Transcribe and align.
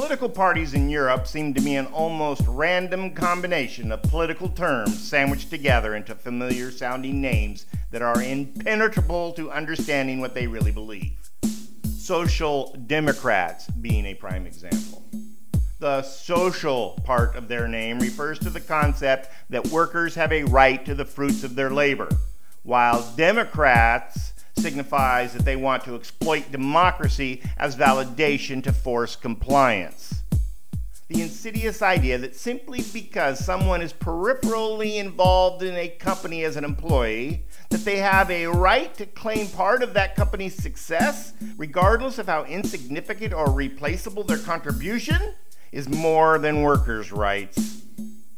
Political 0.00 0.30
parties 0.30 0.72
in 0.72 0.88
Europe 0.88 1.26
seem 1.26 1.52
to 1.52 1.60
be 1.60 1.76
an 1.76 1.84
almost 1.88 2.40
random 2.48 3.10
combination 3.10 3.92
of 3.92 4.00
political 4.04 4.48
terms 4.48 4.98
sandwiched 4.98 5.50
together 5.50 5.94
into 5.94 6.14
familiar 6.14 6.70
sounding 6.70 7.20
names 7.20 7.66
that 7.90 8.00
are 8.00 8.22
impenetrable 8.22 9.30
to 9.32 9.50
understanding 9.50 10.18
what 10.18 10.32
they 10.32 10.46
really 10.46 10.72
believe. 10.72 11.12
Social 11.98 12.74
Democrats 12.86 13.66
being 13.68 14.06
a 14.06 14.14
prime 14.14 14.46
example. 14.46 15.04
The 15.80 16.00
social 16.00 16.98
part 17.04 17.36
of 17.36 17.48
their 17.48 17.68
name 17.68 17.98
refers 17.98 18.38
to 18.38 18.48
the 18.48 18.58
concept 18.58 19.28
that 19.50 19.66
workers 19.66 20.14
have 20.14 20.32
a 20.32 20.44
right 20.44 20.82
to 20.86 20.94
the 20.94 21.04
fruits 21.04 21.44
of 21.44 21.56
their 21.56 21.70
labor, 21.70 22.08
while 22.62 23.06
Democrats 23.18 24.32
signifies 24.60 25.32
that 25.32 25.44
they 25.44 25.56
want 25.56 25.84
to 25.84 25.94
exploit 25.94 26.50
democracy 26.52 27.42
as 27.56 27.76
validation 27.76 28.62
to 28.64 28.72
force 28.72 29.16
compliance. 29.16 30.22
The 31.08 31.22
insidious 31.22 31.82
idea 31.82 32.18
that 32.18 32.36
simply 32.36 32.84
because 32.92 33.44
someone 33.44 33.82
is 33.82 33.92
peripherally 33.92 34.96
involved 34.96 35.64
in 35.64 35.74
a 35.74 35.88
company 35.88 36.44
as 36.44 36.54
an 36.54 36.64
employee, 36.64 37.42
that 37.70 37.84
they 37.84 37.96
have 37.96 38.30
a 38.30 38.46
right 38.46 38.94
to 38.94 39.06
claim 39.06 39.48
part 39.48 39.82
of 39.82 39.92
that 39.94 40.14
company's 40.14 40.54
success, 40.54 41.32
regardless 41.56 42.18
of 42.18 42.26
how 42.26 42.44
insignificant 42.44 43.34
or 43.34 43.50
replaceable 43.50 44.22
their 44.22 44.38
contribution, 44.38 45.34
is 45.72 45.88
more 45.88 46.38
than 46.38 46.62
workers' 46.62 47.10
rights. 47.10 47.82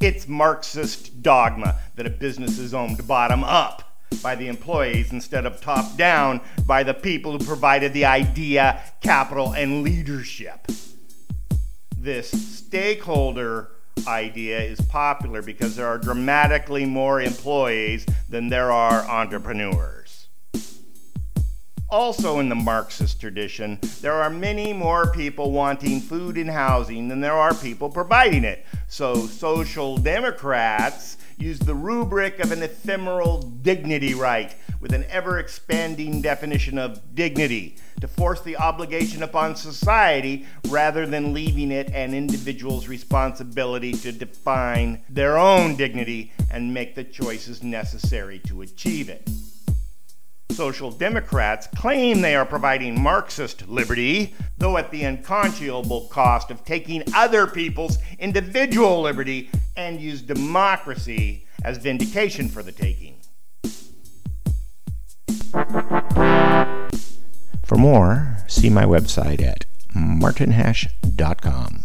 It's 0.00 0.26
Marxist 0.26 1.22
dogma 1.22 1.78
that 1.96 2.06
a 2.06 2.10
business 2.10 2.58
is 2.58 2.72
owned 2.72 3.06
bottom 3.06 3.44
up 3.44 3.91
by 4.20 4.34
the 4.34 4.48
employees 4.48 5.12
instead 5.12 5.46
of 5.46 5.60
top 5.60 5.96
down 5.96 6.40
by 6.66 6.82
the 6.82 6.94
people 6.94 7.32
who 7.32 7.44
provided 7.44 7.92
the 7.92 8.04
idea, 8.04 8.82
capital, 9.00 9.52
and 9.52 9.82
leadership. 9.82 10.66
This 11.96 12.30
stakeholder 12.30 13.70
idea 14.06 14.60
is 14.60 14.80
popular 14.80 15.42
because 15.42 15.76
there 15.76 15.86
are 15.86 15.98
dramatically 15.98 16.84
more 16.84 17.20
employees 17.20 18.04
than 18.28 18.48
there 18.48 18.72
are 18.72 19.04
entrepreneurs. 19.08 20.28
Also, 21.88 22.38
in 22.38 22.48
the 22.48 22.54
Marxist 22.54 23.20
tradition, 23.20 23.78
there 24.00 24.14
are 24.14 24.30
many 24.30 24.72
more 24.72 25.12
people 25.12 25.52
wanting 25.52 26.00
food 26.00 26.38
and 26.38 26.48
housing 26.48 27.08
than 27.08 27.20
there 27.20 27.34
are 27.34 27.52
people 27.52 27.90
providing 27.90 28.44
it. 28.44 28.64
So, 28.92 29.26
social 29.26 29.96
democrats 29.96 31.16
use 31.38 31.58
the 31.58 31.74
rubric 31.74 32.40
of 32.40 32.52
an 32.52 32.62
ephemeral 32.62 33.40
dignity 33.40 34.12
right 34.12 34.54
with 34.82 34.92
an 34.92 35.06
ever 35.08 35.38
expanding 35.38 36.20
definition 36.20 36.76
of 36.76 37.14
dignity 37.14 37.76
to 38.02 38.06
force 38.06 38.42
the 38.42 38.58
obligation 38.58 39.22
upon 39.22 39.56
society 39.56 40.44
rather 40.68 41.06
than 41.06 41.32
leaving 41.32 41.72
it 41.72 41.88
an 41.92 42.12
individual's 42.12 42.86
responsibility 42.86 43.94
to 43.94 44.12
define 44.12 45.02
their 45.08 45.38
own 45.38 45.74
dignity 45.74 46.30
and 46.50 46.74
make 46.74 46.94
the 46.94 47.02
choices 47.02 47.62
necessary 47.62 48.40
to 48.40 48.60
achieve 48.60 49.08
it. 49.08 49.26
Social 50.52 50.90
Democrats 50.90 51.66
claim 51.74 52.20
they 52.20 52.36
are 52.36 52.44
providing 52.44 53.00
Marxist 53.00 53.68
liberty, 53.68 54.34
though 54.58 54.76
at 54.76 54.90
the 54.90 55.04
unconscionable 55.04 56.08
cost 56.08 56.50
of 56.50 56.64
taking 56.64 57.02
other 57.14 57.46
people's 57.46 57.98
individual 58.18 59.00
liberty 59.02 59.50
and 59.76 60.00
use 60.00 60.22
democracy 60.22 61.46
as 61.64 61.78
vindication 61.78 62.48
for 62.48 62.62
the 62.62 62.72
taking. 62.72 63.16
For 67.64 67.76
more, 67.76 68.36
see 68.48 68.68
my 68.68 68.84
website 68.84 69.42
at 69.42 69.64
martinhash.com. 69.94 71.82